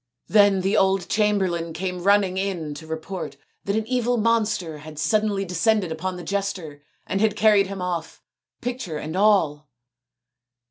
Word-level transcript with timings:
Then 0.27 0.61
the 0.61 0.75
old 0.75 1.09
chamberlain 1.09 1.73
came 1.73 2.01
running 2.01 2.35
in 2.35 2.73
to 2.73 2.87
report 2.87 3.37
that 3.65 3.75
an 3.75 3.85
evil 3.85 4.17
monster 4.17 4.79
had 4.79 4.97
suddenly 4.97 5.45
descended 5.45 5.91
upon 5.91 6.17
the 6.17 6.23
jester 6.23 6.81
and 7.05 7.21
had 7.21 7.35
carried 7.35 7.67
him 7.67 7.83
off, 7.83 8.19
picture 8.61 8.97
and 8.97 9.15
all. 9.15 9.69